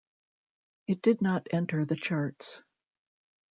[0.87, 2.63] It did not enter the charts.